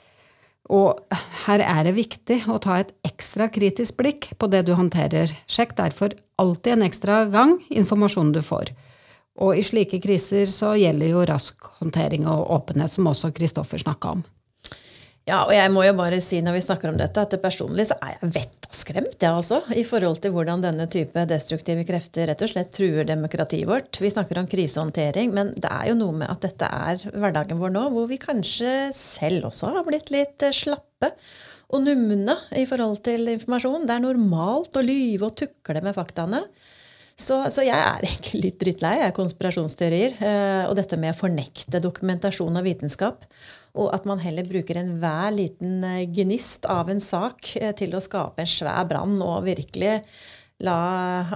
Og 0.71 1.01
her 1.45 1.61
er 1.65 1.83
det 1.85 1.97
viktig 1.99 2.45
å 2.49 2.61
ta 2.63 2.79
et 2.81 2.93
ekstra 3.05 3.51
kritisk 3.53 3.99
blikk 3.99 4.31
på 4.39 4.49
det 4.49 4.63
du 4.69 4.73
håndterer. 4.79 5.33
Sjekk 5.51 5.75
derfor 5.77 6.15
alltid 6.41 6.77
en 6.77 6.87
ekstra 6.87 7.25
gang 7.33 7.57
informasjonen 7.69 8.33
du 8.37 8.41
får. 8.45 8.71
Og 9.41 9.59
i 9.59 9.65
slike 9.67 10.01
kriser 10.03 10.47
så 10.51 10.77
gjelder 10.79 11.11
jo 11.13 11.25
rask 11.27 11.73
håndtering 11.81 12.29
og 12.31 12.51
åpenhet, 12.61 12.93
som 12.93 13.09
også 13.11 13.33
Kristoffer 13.35 13.83
snakka 13.83 14.17
om. 14.17 14.23
Ja, 15.31 15.45
og 15.47 15.53
jeg 15.55 15.71
må 15.71 15.85
jo 15.85 15.93
bare 15.95 16.19
si 16.23 16.41
når 16.43 16.57
vi 16.57 16.63
snakker 16.65 16.91
om 16.91 16.97
dette, 16.99 17.23
at 17.23 17.31
det 17.31 17.39
personlig 17.43 17.85
så 17.87 17.97
er 18.03 18.17
jeg 18.17 18.31
vettaskremt, 18.35 19.15
jeg 19.23 19.31
også, 19.31 19.61
i 19.79 19.85
forhold 19.87 20.19
til 20.25 20.33
hvordan 20.35 20.65
denne 20.65 20.89
type 20.91 21.23
destruktive 21.31 21.85
krefter 21.87 22.27
rett 22.27 22.43
og 22.43 22.51
slett 22.51 22.73
truer 22.75 23.07
demokratiet 23.07 23.69
vårt. 23.71 24.01
Vi 24.03 24.11
snakker 24.11 24.41
om 24.41 24.49
krisehåndtering, 24.51 25.31
men 25.37 25.53
det 25.55 25.71
er 25.71 25.93
jo 25.93 26.01
noe 26.01 26.17
med 26.23 26.33
at 26.33 26.43
dette 26.49 26.67
er 26.67 27.05
hverdagen 27.15 27.63
vår 27.63 27.77
nå, 27.77 27.85
hvor 27.95 28.11
vi 28.11 28.19
kanskje 28.19 28.91
selv 28.97 29.47
også 29.53 29.71
har 29.77 29.87
blitt 29.87 30.11
litt 30.11 30.43
eh, 30.49 30.57
slappe 30.57 31.13
og 31.71 31.87
numne 31.87 32.35
i 32.59 32.67
forhold 32.67 32.99
til 33.07 33.31
informasjon. 33.31 33.87
Det 33.87 33.95
er 33.95 34.07
normalt 34.09 34.75
å 34.75 34.83
lyve 34.83 35.31
og 35.31 35.39
tukle 35.39 35.85
med 35.87 35.95
faktaene. 35.95 36.43
Så, 37.21 37.37
så, 37.53 37.63
jeg 37.67 37.77
er 37.77 38.05
egentlig 38.07 38.41
litt 38.47 38.61
drittlei 38.63 38.95
av 39.05 39.15
konspirasjonsteorier. 39.17 40.17
Eh, 40.25 40.63
og 40.69 40.77
dette 40.79 40.97
med 41.01 41.13
å 41.13 41.19
fornekte 41.19 41.83
dokumentasjon 41.83 42.57
av 42.57 42.65
vitenskap. 42.65 43.27
Og 43.79 43.93
at 43.95 44.07
man 44.09 44.23
heller 44.23 44.49
bruker 44.49 44.81
enhver 44.81 45.29
liten 45.37 45.85
eh, 45.87 46.07
gnist 46.09 46.67
av 46.71 46.91
en 46.91 47.03
sak 47.05 47.53
eh, 47.61 47.75
til 47.77 47.95
å 47.95 48.03
skape 48.03 48.43
en 48.43 48.51
svær 48.51 48.89
brann 48.89 49.19
og 49.21 49.45
virkelig 49.47 49.99
la 50.65 50.77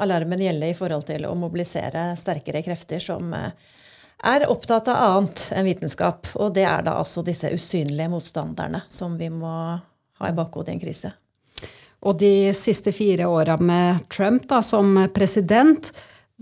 alarmen 0.04 0.42
gjelde 0.44 0.68
i 0.68 0.76
forhold 0.76 1.06
til 1.08 1.24
å 1.28 1.36
mobilisere 1.38 2.10
sterkere 2.20 2.60
krefter 2.64 3.00
som 3.00 3.32
er 3.32 4.44
opptatt 4.52 4.90
av 4.92 5.00
annet 5.20 5.46
enn 5.56 5.68
vitenskap. 5.68 6.28
Og 6.36 6.52
det 6.56 6.66
er 6.68 6.84
da 6.84 6.98
altså 7.00 7.24
disse 7.24 7.52
usynlige 7.52 8.12
motstanderne 8.12 8.84
som 8.92 9.16
vi 9.20 9.30
må 9.32 9.54
ha 10.20 10.28
i 10.28 10.36
bakhodet 10.36 10.74
i 10.74 10.76
en 10.76 10.84
krise. 10.84 11.14
Og 12.04 12.18
de 12.20 12.52
siste 12.56 12.92
fire 12.92 13.28
åra 13.30 13.56
med 13.60 14.04
Trump 14.12 14.46
da, 14.50 14.60
som 14.64 14.96
president, 15.16 15.90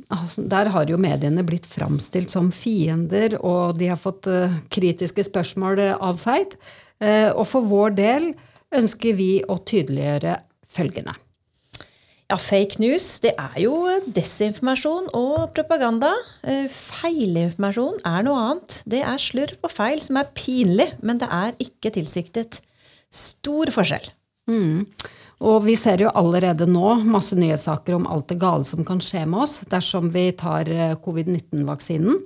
altså, 0.08 0.42
der 0.50 0.70
har 0.74 0.90
jo 0.90 1.00
mediene 1.00 1.44
blitt 1.46 1.68
framstilt 1.70 2.32
som 2.34 2.50
fiender, 2.54 3.38
og 3.38 3.78
de 3.78 3.92
har 3.92 4.00
fått 4.00 4.26
uh, 4.30 4.54
kritiske 4.74 5.26
spørsmål 5.28 5.84
avfeid. 5.94 6.56
Uh, 7.02 7.30
og 7.36 7.44
for 7.50 7.68
vår 7.68 7.94
del 7.98 8.32
ønsker 8.74 9.14
vi 9.18 9.36
å 9.46 9.60
tydeliggjøre 9.62 10.38
følgende. 10.72 11.14
Ja, 12.32 12.38
fake 12.40 12.80
news 12.80 13.18
det 13.20 13.34
er 13.36 13.56
jo 13.60 13.74
desinformasjon 14.16 15.10
og 15.18 15.50
propaganda. 15.52 16.14
Feilinformasjon 16.72 17.98
er 18.08 18.24
noe 18.24 18.44
annet. 18.46 18.78
Det 18.88 19.02
er 19.04 19.20
slurv 19.20 19.66
og 19.68 19.74
feil 19.74 20.00
som 20.00 20.16
er 20.16 20.30
pinlig, 20.32 20.88
men 21.04 21.20
det 21.20 21.28
er 21.28 21.52
ikke 21.60 21.92
tilsiktet. 21.92 22.62
Stor 23.12 23.68
forskjell. 23.74 24.08
Mm. 24.48 24.86
Og 25.42 25.64
vi 25.66 25.74
ser 25.78 26.04
jo 26.04 26.12
allerede 26.14 26.68
nå 26.70 26.94
masse 27.02 27.34
nyhetssaker 27.34 27.96
om 27.96 28.06
alt 28.06 28.28
det 28.30 28.38
gale 28.42 28.66
som 28.66 28.84
kan 28.86 29.00
skje 29.02 29.24
med 29.26 29.42
oss 29.42 29.58
dersom 29.70 30.12
vi 30.14 30.28
tar 30.38 30.70
eh, 30.70 30.94
covid-19-vaksinen. 31.02 32.20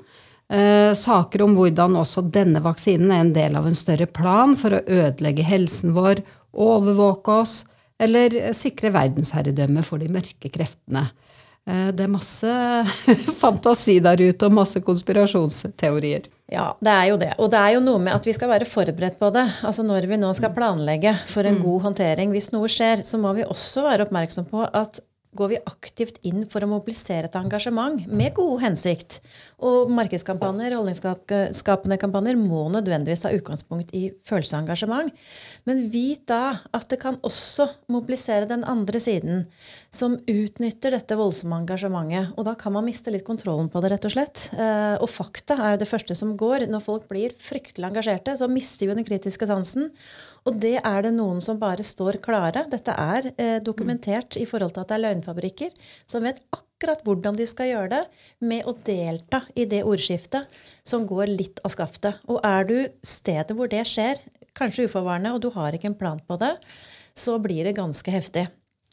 Eh, 0.52 0.92
saker 0.94 1.42
om 1.46 1.56
hvordan 1.56 1.96
også 1.99 2.26
denne 2.30 2.61
vaksinen 2.62 3.11
er 3.11 3.25
en 3.25 3.32
del 3.35 3.56
av 3.58 3.66
en 3.66 3.78
større 3.78 4.06
plan 4.06 4.52
for 4.58 4.76
å 4.76 4.85
ødelegge 4.85 5.46
helsen 5.49 5.96
vår, 5.96 6.20
overvåke 6.52 7.40
oss 7.42 7.56
eller 7.99 8.37
sikre 8.54 8.92
verdensherredømme 8.92 9.82
for 9.87 10.02
de 10.02 10.12
mørke 10.12 10.52
kreftene. 10.52 11.08
Eh, 11.66 11.88
det 11.96 12.04
er 12.06 12.12
masse 12.12 12.50
fantasi 13.42 13.99
der 14.04 14.20
ute 14.23 14.46
og 14.46 14.54
masse 14.54 14.82
konspirasjonsteorier. 14.87 16.28
Ja, 16.52 16.68
det 16.78 16.92
er 16.92 17.08
jo 17.11 17.18
det. 17.18 17.32
Og 17.42 17.50
det 17.50 17.58
er 17.58 17.75
jo 17.75 17.82
noe 17.82 18.02
med 18.04 18.14
at 18.14 18.26
vi 18.26 18.35
skal 18.37 18.52
være 18.52 18.68
forberedt 18.70 19.18
på 19.18 19.32
det. 19.35 19.44
Altså 19.66 19.82
Når 19.87 20.06
vi 20.06 20.20
nå 20.20 20.30
skal 20.38 20.54
planlegge 20.54 21.16
for 21.32 21.49
en 21.49 21.58
mm. 21.58 21.64
god 21.66 21.88
håndtering, 21.88 22.30
hvis 22.35 22.52
noe 22.54 22.70
skjer, 22.70 23.02
så 23.06 23.18
må 23.18 23.35
vi 23.35 23.46
også 23.46 23.82
være 23.88 24.06
oppmerksom 24.06 24.46
på 24.52 24.62
at 24.70 25.02
går 25.37 25.52
vi 25.52 25.62
aktivt 25.69 26.19
inn 26.26 26.45
for 26.50 26.64
å 26.64 26.71
mobilisere 26.71 27.28
et 27.28 27.38
engasjement 27.38 28.02
med 28.09 28.35
god 28.37 28.62
hensikt. 28.64 29.21
Og 29.57 29.90
markedskampanjer, 29.97 30.75
holdningsskapende 30.76 31.99
kampanjer, 32.00 32.37
må 32.37 32.66
nødvendigvis 32.75 33.25
ha 33.25 33.33
utgangspunkt 33.37 33.95
i 33.97 34.11
følelse 34.26 34.57
og 34.57 34.64
engasjement. 34.64 35.25
Men 35.69 35.87
vit 35.93 36.26
da 36.28 36.59
at 36.76 36.88
det 36.93 37.00
kan 37.02 37.16
også 37.26 37.69
mobilisere 37.93 38.49
den 38.50 38.66
andre 38.69 39.00
siden, 39.02 39.45
som 39.88 40.19
utnytter 40.28 40.97
dette 40.97 41.16
voldsomme 41.19 41.62
engasjementet. 41.62 42.35
Og 42.37 42.49
da 42.49 42.57
kan 42.59 42.75
man 42.76 42.87
miste 42.88 43.12
litt 43.14 43.26
kontrollen 43.26 43.71
på 43.73 43.81
det, 43.81 43.95
rett 43.95 44.09
og 44.09 44.16
slett. 44.16 44.49
Eh, 44.57 44.97
og 45.00 45.11
fakta 45.11 45.57
er 45.57 45.76
jo 45.76 45.83
det 45.85 45.90
første 45.90 46.16
som 46.19 46.37
går. 46.38 46.69
Når 46.71 46.85
folk 46.85 47.09
blir 47.11 47.37
fryktelig 47.40 47.88
engasjerte, 47.88 48.37
så 48.37 48.49
mister 48.50 48.90
vi 48.90 48.99
den 48.99 49.09
kritiske 49.09 49.49
sansen. 49.49 49.93
Og 50.46 50.58
det 50.62 50.76
er 50.78 51.02
det 51.02 51.12
noen 51.16 51.40
som 51.42 51.58
bare 51.58 51.82
står 51.86 52.20
klare. 52.22 52.62
Dette 52.70 52.94
er 52.94 53.30
eh, 53.34 53.56
dokumentert 53.64 54.38
i 54.38 54.46
forhold 54.46 54.76
til 54.76 54.84
at 54.84 54.92
det 54.92 54.96
er 54.96 55.04
løgnfabrikker 55.08 55.72
som 56.06 56.22
vet 56.26 56.38
akkurat 56.54 57.02
hvordan 57.06 57.38
de 57.38 57.48
skal 57.50 57.72
gjøre 57.72 57.88
det 57.96 58.02
med 58.46 58.68
å 58.68 58.76
delta 58.86 59.42
i 59.58 59.66
det 59.66 59.82
ordskiftet 59.86 60.46
som 60.86 61.06
går 61.08 61.32
litt 61.32 61.62
av 61.66 61.74
skaftet. 61.74 62.20
Og 62.30 62.38
er 62.46 62.68
du 62.68 62.76
stedet 63.02 63.56
hvor 63.58 63.70
det 63.72 63.82
skjer, 63.90 64.22
kanskje 64.56 64.86
uforvarende, 64.86 65.34
og 65.34 65.42
du 65.42 65.50
har 65.56 65.74
ikke 65.74 65.90
en 65.90 65.98
plan 65.98 66.22
på 66.22 66.38
det, 66.40 66.54
så 67.16 67.40
blir 67.42 67.66
det 67.66 67.76
ganske 67.76 68.12
heftig. 68.12 68.46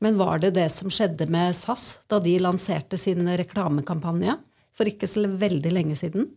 Men 0.04 0.18
var 0.20 0.42
det 0.42 0.56
det 0.58 0.68
som 0.74 0.90
skjedde 0.92 1.30
med 1.32 1.54
SAS 1.56 2.00
da 2.12 2.18
de 2.24 2.34
lanserte 2.42 2.98
sin 3.00 3.28
reklamekampanje 3.30 4.40
for 4.74 4.90
ikke 4.90 5.08
så 5.08 5.28
veldig 5.28 5.72
lenge 5.72 5.96
siden? 6.00 6.32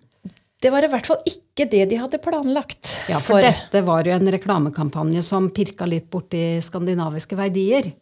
Det 0.63 0.73
var 0.73 0.87
i 0.87 0.89
hvert 0.89 1.07
fall 1.09 1.21
ikke 1.29 1.67
det 1.69 1.85
de 1.91 1.99
hadde 2.01 2.21
planlagt. 2.23 2.95
Ja, 3.11 3.21
for, 3.21 3.37
for 3.37 3.45
dette 3.45 3.83
var 3.85 4.09
jo 4.09 4.15
en 4.17 4.33
reklamekampanje 4.33 5.21
som 5.25 5.51
pirka 5.53 5.89
litt 5.89 6.09
borti 6.13 6.57
skandinaviske 6.65 7.37
verdier. 7.37 7.93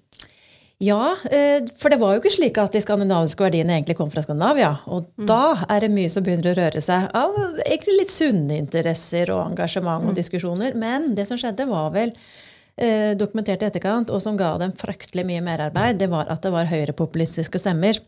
Ja, 0.83 1.17
eh, 1.31 1.67
for 1.79 1.91
det 1.91 1.99
var 2.01 2.15
jo 2.15 2.21
ikke 2.23 2.33
slik 2.35 2.59
at 2.59 2.75
de 2.75 2.83
skandinaviske 2.83 3.43
verdiene 3.43 3.77
egentlig 3.77 3.97
kom 3.99 4.11
fra 4.11 4.25
Skandinavia. 4.25 4.73
Og 4.91 5.07
mm. 5.07 5.27
da 5.31 5.67
er 5.71 5.85
det 5.85 5.93
mye 5.95 6.11
som 6.11 6.25
begynner 6.27 6.51
å 6.51 6.57
røre 6.59 6.83
seg 6.83 7.07
av 7.15 7.37
egentlig 7.65 8.01
litt 8.01 8.15
sunne 8.15 8.59
interesser 8.59 9.31
og 9.35 9.45
engasjement 9.53 10.03
og 10.03 10.15
mm. 10.15 10.19
diskusjoner. 10.19 10.79
Men 10.79 11.13
det 11.19 11.29
som 11.31 11.39
skjedde, 11.41 11.69
var 11.71 11.93
vel 11.95 12.11
eh, 12.77 13.15
dokumentert 13.19 13.63
i 13.63 13.71
etterkant, 13.71 14.11
og 14.11 14.23
som 14.23 14.39
ga 14.39 14.57
dem 14.63 14.75
fryktelig 14.79 15.27
mye 15.27 15.45
merarbeid, 15.47 16.03
det 16.03 16.11
var 16.13 16.31
at 16.31 16.43
det 16.43 16.55
var 16.55 16.71
høyrepopulistiske 16.71 17.63
stemmer 17.63 18.03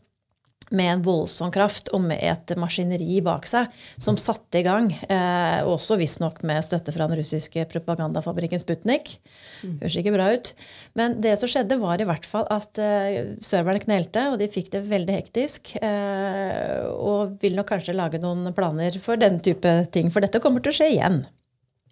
med 0.74 0.88
en 0.90 1.02
voldsom 1.04 1.52
kraft 1.54 1.90
og 1.94 2.02
med 2.08 2.18
et 2.26 2.54
maskineri 2.58 3.20
bak 3.24 3.46
seg 3.46 3.70
som 4.02 4.18
satte 4.18 4.60
i 4.60 4.64
gang, 4.66 4.88
eh, 5.08 5.60
også 5.62 5.98
visstnok 6.00 6.42
med 6.48 6.64
støtte 6.66 6.94
fra 6.94 7.06
den 7.06 7.20
russiske 7.20 7.66
propagandafabrikken 7.70 8.62
Sputnik. 8.62 9.16
Mm. 9.62 9.76
Høres 9.84 9.98
ikke 10.00 10.14
bra 10.16 10.28
ut. 10.34 10.52
Men 10.98 11.18
det 11.22 11.36
som 11.38 11.50
skjedde, 11.50 11.78
var 11.78 12.02
i 12.02 12.08
hvert 12.08 12.26
fall 12.26 12.48
at 12.50 12.80
eh, 12.82 13.36
serverne 13.44 13.82
knelte, 13.84 14.26
og 14.32 14.40
de 14.42 14.50
fikk 14.50 14.72
det 14.74 14.84
veldig 14.90 15.18
hektisk. 15.20 15.76
Eh, 15.78 16.82
og 16.96 17.38
vil 17.42 17.58
nok 17.58 17.70
kanskje 17.70 17.96
lage 17.96 18.20
noen 18.22 18.50
planer 18.56 18.98
for 19.02 19.20
den 19.20 19.38
type 19.44 19.76
ting, 19.94 20.10
for 20.10 20.24
dette 20.24 20.42
kommer 20.42 20.64
til 20.64 20.74
å 20.74 20.78
skje 20.80 20.90
igjen. 20.96 21.22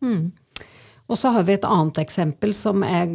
Mm. 0.03 0.33
Og 1.05 1.21
så 1.21 1.31
har 1.35 1.47
vi 1.47 1.55
et 1.55 1.69
annet 1.69 2.01
eksempel 2.01 2.55
som 2.57 2.83
er 2.87 3.07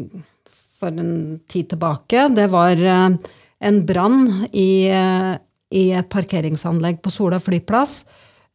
for 0.79 0.95
en 0.95 1.39
tid 1.51 1.71
tilbake. 1.73 2.29
Det 2.35 2.47
var 2.53 2.79
eh, 2.79 3.19
en 3.59 3.85
brann 3.85 4.47
i 4.55 4.71
eh, 4.93 5.35
i 5.69 5.89
et 5.95 6.09
parkeringsanlegg 6.09 7.01
på 7.03 7.13
Sola 7.13 7.39
flyplass. 7.41 8.03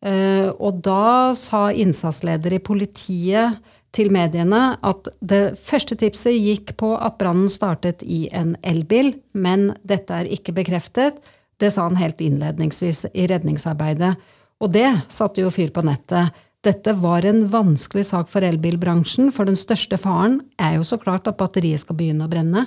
Eh, 0.04 0.50
og 0.58 0.82
da 0.84 1.32
sa 1.38 1.68
innsatsleder 1.72 2.56
i 2.56 2.62
politiet 2.62 3.60
til 3.94 4.10
mediene 4.12 4.74
at 4.84 5.08
det 5.22 5.56
første 5.62 5.96
tipset 6.00 6.34
gikk 6.34 6.74
på 6.80 6.94
at 6.98 7.16
brannen 7.20 7.50
startet 7.52 8.02
i 8.02 8.26
en 8.34 8.56
elbil, 8.66 9.14
men 9.32 9.70
dette 9.86 10.16
er 10.16 10.30
ikke 10.34 10.56
bekreftet. 10.56 11.20
Det 11.62 11.70
sa 11.70 11.86
han 11.86 12.00
helt 12.00 12.20
innledningsvis 12.20 13.06
i 13.14 13.28
redningsarbeidet. 13.30 14.16
Og 14.62 14.74
det 14.74 14.88
satte 15.12 15.44
jo 15.44 15.52
fyr 15.54 15.70
på 15.74 15.84
nettet. 15.86 16.34
Dette 16.64 16.94
var 16.96 17.26
en 17.28 17.42
vanskelig 17.52 18.06
sak 18.08 18.30
for 18.32 18.44
elbilbransjen, 18.44 19.30
for 19.34 19.46
den 19.48 19.58
største 19.58 19.98
faren 20.00 20.40
er 20.56 20.78
jo 20.78 20.86
så 20.88 20.98
klart 21.00 21.28
at 21.28 21.38
batteriet 21.38 21.82
skal 21.84 21.98
begynne 21.98 22.26
å 22.26 22.32
brenne. 22.32 22.66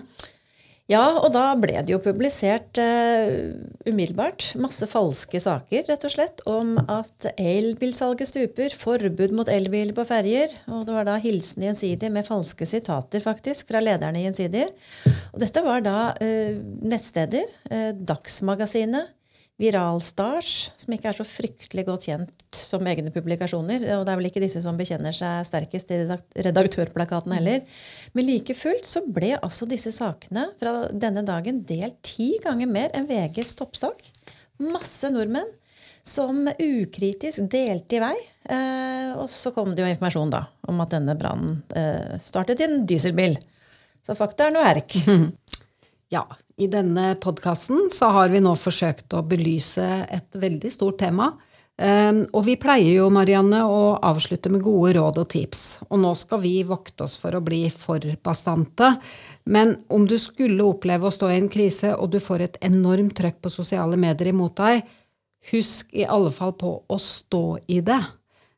Ja, 0.88 1.04
og 1.20 1.34
da 1.36 1.50
ble 1.60 1.82
det 1.84 1.92
jo 1.92 2.00
publisert 2.00 2.80
uh, 2.80 3.58
umiddelbart 3.84 4.54
masse 4.56 4.88
falske 4.88 5.42
saker, 5.44 5.84
rett 5.90 6.06
og 6.08 6.14
slett, 6.14 6.44
om 6.48 6.78
at 6.80 7.28
elbilsalget 7.36 8.30
stuper, 8.30 8.72
forbud 8.72 9.36
mot 9.36 9.52
elbiler 9.52 9.92
på 9.98 10.08
ferjer. 10.08 10.56
Og 10.72 10.86
det 10.88 10.96
var 10.96 11.10
da 11.10 11.18
hilsen 11.20 11.68
Gjensidig 11.68 12.12
med 12.16 12.28
falske 12.30 12.68
sitater, 12.70 13.20
faktisk, 13.24 13.68
fra 13.68 13.84
lederne 13.84 14.22
i 14.22 14.24
Gjensidige. 14.30 14.70
Og 15.34 15.44
dette 15.44 15.66
var 15.66 15.84
da 15.84 15.98
uh, 16.16 16.56
nettsteder, 16.88 17.52
uh, 17.68 17.92
Dagsmagasinet, 18.08 19.12
Viralstars, 19.58 20.70
som 20.78 20.94
ikke 20.94 21.10
er 21.10 21.18
så 21.18 21.26
fryktelig 21.26 21.88
godt 21.88 22.04
kjent 22.06 22.58
som 22.58 22.86
egne 22.86 23.10
publikasjoner. 23.14 23.88
Og 23.96 24.04
det 24.06 24.14
er 24.14 24.20
vel 24.20 24.30
ikke 24.30 24.44
disse 24.44 24.62
som 24.62 24.78
bekjenner 24.78 25.16
seg 25.18 25.48
sterkest 25.50 25.90
i 25.96 26.04
redaktørplakaten 26.46 27.34
heller. 27.34 27.64
Men 28.14 28.28
like 28.28 28.54
fullt 28.58 28.86
så 28.86 29.02
ble 29.02 29.34
altså 29.40 29.66
disse 29.70 29.94
sakene 29.96 30.52
fra 30.62 30.76
denne 30.94 31.26
dagen 31.26 31.64
delt 31.66 31.98
ti 32.06 32.36
ganger 32.44 32.70
mer 32.70 32.94
enn 32.94 33.10
VGs 33.10 33.58
toppsak. 33.58 34.06
Masse 34.62 35.10
nordmenn 35.14 35.50
som 36.08 36.46
ukritisk 36.48 37.50
delte 37.52 37.98
i 37.98 38.04
vei. 38.06 38.16
Eh, 38.54 39.12
og 39.18 39.34
så 39.34 39.52
kom 39.56 39.74
det 39.74 39.84
jo 39.84 39.90
informasjon 39.90 40.38
da 40.38 40.46
om 40.70 40.86
at 40.86 40.94
denne 40.94 41.18
brannen 41.20 41.64
eh, 41.76 42.18
startet 42.24 42.62
i 42.62 42.70
en 42.70 42.86
dieselbil. 42.88 43.40
Så 44.06 44.16
fakta 44.16 44.48
er 44.48 44.54
noe 44.56 44.70
erk. 44.70 44.96
Ja, 46.14 46.24
i 46.56 46.70
denne 46.72 47.16
podkasten 47.20 47.90
så 47.92 48.14
har 48.16 48.32
vi 48.32 48.40
nå 48.40 48.54
forsøkt 48.56 49.12
å 49.18 49.26
belyse 49.28 49.86
et 50.08 50.38
veldig 50.40 50.70
stort 50.72 51.02
tema. 51.02 51.34
Um, 51.78 52.24
og 52.34 52.48
vi 52.48 52.56
pleier 52.58 52.96
jo, 52.96 53.10
Marianne, 53.14 53.60
å 53.68 53.98
avslutte 54.02 54.50
med 54.50 54.64
gode 54.66 54.96
råd 54.98 55.20
og 55.22 55.28
tips. 55.30 55.64
Og 55.92 56.00
nå 56.02 56.14
skal 56.18 56.40
vi 56.42 56.54
vokte 56.66 57.06
oss 57.06 57.18
for 57.22 57.36
å 57.38 57.44
bli 57.44 57.68
for 57.70 58.02
bastante. 58.26 58.96
Men 59.46 59.76
om 59.94 60.08
du 60.10 60.16
skulle 60.22 60.66
oppleve 60.66 61.10
å 61.10 61.14
stå 61.14 61.30
i 61.34 61.42
en 61.42 61.52
krise, 61.54 61.92
og 61.94 62.16
du 62.16 62.22
får 62.24 62.46
et 62.46 62.58
enormt 62.66 63.14
trøkk 63.20 63.44
på 63.44 63.52
sosiale 63.54 64.00
medier 64.00 64.32
imot 64.32 64.56
deg, 64.58 64.88
husk 65.52 65.92
i 65.94 66.08
alle 66.08 66.32
fall 66.34 66.56
på 66.58 66.72
å 66.88 67.02
stå 67.04 67.44
i 67.68 67.82
det. 67.86 68.00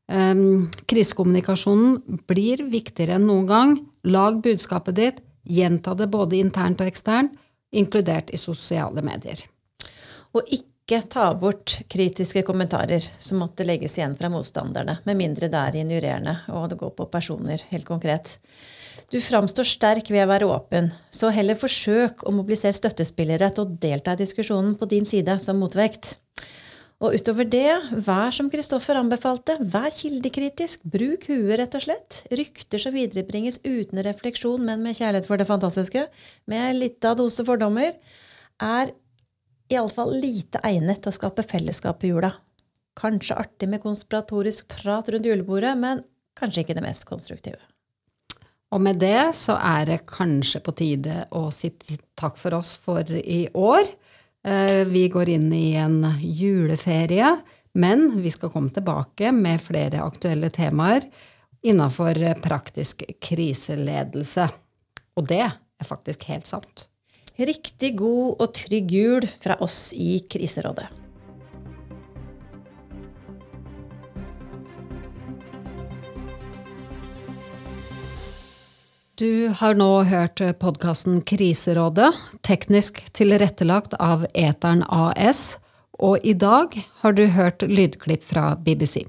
Um, 0.10 0.70
krisekommunikasjonen 0.90 2.22
blir 2.30 2.64
viktigere 2.70 3.18
enn 3.18 3.28
noen 3.30 3.50
gang. 3.50 3.76
Lag 4.06 4.40
budskapet 4.46 5.02
ditt. 5.02 5.20
Gjenta 5.44 5.96
det 5.96 6.10
både 6.12 6.40
internt 6.40 6.82
og 6.82 6.90
eksternt, 6.90 7.38
inkludert 7.72 8.32
i 8.34 8.40
sosiale 8.42 9.04
medier. 9.06 9.44
Og 10.34 10.46
ikke 10.54 11.04
ta 11.10 11.28
bort 11.38 11.78
kritiske 11.90 12.42
kommentarer 12.48 13.04
som 13.22 13.44
måtte 13.44 13.66
legges 13.66 13.98
igjen 13.98 14.18
fra 14.18 14.32
motstanderne, 14.34 14.98
med 15.06 15.20
mindre 15.20 15.50
det 15.52 15.62
er 15.62 15.80
injurerende 15.84 16.40
og 16.54 16.72
det 16.72 16.80
går 16.82 16.96
på 16.98 17.10
personer, 17.14 17.62
helt 17.70 17.86
konkret. 17.86 18.40
Du 19.10 19.18
framstår 19.22 19.66
sterk 19.66 20.10
ved 20.14 20.22
å 20.22 20.30
være 20.30 20.50
åpen, 20.50 20.92
så 21.10 21.32
heller 21.34 21.58
forsøk 21.58 22.26
å 22.30 22.34
mobilisere 22.34 22.78
støttespillere 22.78 23.50
til 23.54 23.66
å 23.66 23.78
delta 23.82 24.14
i 24.14 24.20
diskusjonen 24.22 24.76
på 24.78 24.86
din 24.90 25.08
side 25.10 25.40
som 25.42 25.58
motvekt. 25.62 26.18
Og 27.00 27.16
utover 27.16 27.48
det, 27.48 27.72
vær 28.04 28.34
som 28.36 28.50
Kristoffer 28.52 28.98
anbefalte, 29.00 29.56
vær 29.72 29.88
kildekritisk. 29.96 30.82
Bruk 30.84 31.30
huet, 31.30 31.54
rett 31.62 31.78
og 31.80 31.86
slett. 31.86 32.18
Rykter 32.36 32.82
som 32.84 32.96
viderebringes 32.96 33.62
uten 33.64 34.02
refleksjon, 34.04 34.66
men 34.68 34.84
med 34.84 34.98
kjærlighet 35.00 35.30
for 35.30 35.40
det 35.40 35.48
fantastiske, 35.48 36.04
med 36.52 36.76
litt 36.76 37.08
av 37.08 37.16
dose 37.22 37.46
fordommer, 37.48 37.96
er 38.60 38.92
iallfall 39.72 40.12
lite 40.20 40.60
egnet 40.68 41.00
til 41.00 41.14
å 41.14 41.16
skape 41.16 41.48
fellesskap 41.48 42.04
i 42.04 42.12
jula. 42.12 42.34
Kanskje 43.00 43.40
artig 43.46 43.72
med 43.72 43.84
konspiratorisk 43.86 44.68
prat 44.74 45.08
rundt 45.14 45.30
julebordet, 45.30 45.78
men 45.80 46.04
kanskje 46.36 46.66
ikke 46.66 46.76
det 46.76 46.84
mest 46.84 47.08
konstruktive. 47.08 47.62
Og 48.76 48.84
med 48.84 49.00
det 49.02 49.32
så 49.40 49.56
er 49.56 49.88
det 49.88 50.02
kanskje 50.10 50.60
på 50.66 50.76
tide 50.78 51.24
å 51.32 51.48
si 51.54 51.72
takk 52.20 52.36
for 52.38 52.60
oss 52.60 52.76
for 52.78 53.08
i 53.08 53.46
år. 53.56 53.88
Eh, 54.48 54.86
vi 54.88 55.08
går 55.12 55.30
inn 55.30 55.54
i 55.54 55.74
en 55.76 56.04
juleferie, 56.22 57.34
men 57.74 58.22
vi 58.22 58.32
skal 58.32 58.52
komme 58.54 58.72
tilbake 58.74 59.34
med 59.36 59.62
flere 59.62 60.04
aktuelle 60.04 60.50
temaer 60.54 61.06
innafor 61.62 62.16
praktisk 62.44 63.04
kriseledelse. 63.22 64.48
Og 65.20 65.28
det 65.28 65.44
er 65.44 65.86
faktisk 65.86 66.24
helt 66.32 66.48
sant. 66.48 66.88
Riktig 67.40 67.94
god 68.00 68.40
og 68.40 68.56
trygg 68.56 68.92
jul 68.92 69.28
fra 69.40 69.60
oss 69.64 69.92
i 69.96 70.20
Kriserådet. 70.32 70.88
Du 79.20 79.48
har 79.48 79.74
nå 79.76 80.04
hørt 80.08 80.40
podkasten 80.62 81.18
Kriserådet, 81.28 82.14
teknisk 82.48 83.02
tilrettelagt 83.12 83.98
av 84.00 84.24
Eteren 84.32 84.86
AS. 84.88 85.58
Og 86.00 86.24
i 86.24 86.32
dag 86.40 86.78
har 87.02 87.18
du 87.18 87.26
hørt 87.28 87.66
lydklipp 87.68 88.24
fra 88.24 88.54
BBC. 88.56 89.02